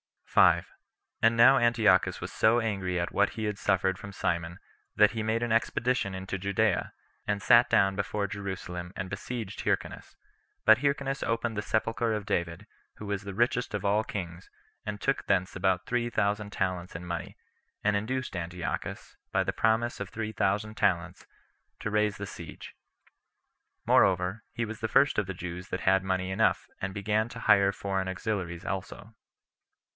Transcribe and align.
5. 0.25 0.65
And 1.21 1.35
now 1.37 1.57
Antiochus 1.59 2.21
was 2.21 2.31
so 2.31 2.59
angry 2.61 2.97
at 2.99 3.11
what 3.11 3.31
he 3.31 3.43
had 3.43 3.59
suffered 3.59 3.99
from 3.99 4.13
Simon, 4.13 4.57
that 4.95 5.11
he 5.11 5.21
made 5.21 5.43
an 5.43 5.51
expedition 5.51 6.15
into 6.15 6.39
Judea, 6.39 6.93
and 7.27 7.41
sat 7.41 7.69
down 7.69 7.95
before 7.97 8.25
Jerusalem 8.27 8.93
and 8.95 9.09
besieged 9.11 9.61
Hyrcanus; 9.61 10.15
but 10.65 10.79
Hyrcanus 10.79 11.21
opened 11.21 11.57
the 11.57 11.61
sepulcher 11.61 12.13
of 12.13 12.25
David, 12.25 12.65
who 12.95 13.05
was 13.05 13.23
the 13.23 13.33
richest 13.33 13.73
of 13.75 13.83
all 13.83 14.03
kings, 14.05 14.49
and 14.85 14.99
took 15.01 15.27
thence 15.27 15.55
about 15.55 15.85
three 15.85 16.09
thousand 16.09 16.49
talents 16.51 16.95
in 16.95 17.05
money, 17.05 17.37
and 17.83 17.95
induced 17.95 18.35
Antiochus, 18.35 19.17
by 19.33 19.43
the 19.43 19.53
promise 19.53 19.99
of 19.99 20.09
three 20.09 20.31
thousand 20.31 20.77
talents, 20.77 21.27
to 21.81 21.91
raise 21.91 22.17
the 22.17 22.25
siege. 22.25 22.73
Moreover, 23.85 24.45
he 24.53 24.63
was 24.65 24.79
the 24.79 24.87
first 24.87 25.19
of 25.19 25.27
the 25.27 25.35
Jews 25.35 25.67
that 25.67 25.81
had 25.81 26.03
money 26.03 26.31
enough, 26.31 26.67
and 26.79 26.93
began 26.93 27.29
to 27.29 27.39
hire 27.41 27.73
foreign 27.73 28.07
auxiliaries 28.07 28.65
also. 28.65 29.13